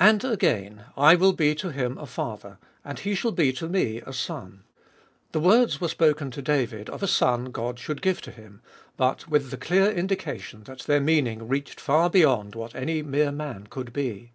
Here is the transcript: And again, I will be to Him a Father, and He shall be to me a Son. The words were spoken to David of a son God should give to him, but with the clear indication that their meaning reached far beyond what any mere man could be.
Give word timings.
And 0.00 0.24
again, 0.24 0.86
I 0.96 1.14
will 1.14 1.32
be 1.32 1.54
to 1.54 1.68
Him 1.70 1.96
a 1.96 2.06
Father, 2.06 2.58
and 2.84 2.98
He 2.98 3.14
shall 3.14 3.30
be 3.30 3.52
to 3.52 3.68
me 3.68 4.00
a 4.04 4.12
Son. 4.12 4.64
The 5.30 5.38
words 5.38 5.80
were 5.80 5.86
spoken 5.86 6.32
to 6.32 6.42
David 6.42 6.90
of 6.90 7.04
a 7.04 7.06
son 7.06 7.52
God 7.52 7.78
should 7.78 8.02
give 8.02 8.20
to 8.22 8.32
him, 8.32 8.62
but 8.96 9.28
with 9.28 9.50
the 9.52 9.56
clear 9.56 9.88
indication 9.88 10.64
that 10.64 10.80
their 10.80 11.00
meaning 11.00 11.46
reached 11.46 11.78
far 11.80 12.10
beyond 12.10 12.56
what 12.56 12.74
any 12.74 13.00
mere 13.00 13.30
man 13.30 13.68
could 13.70 13.92
be. 13.92 14.32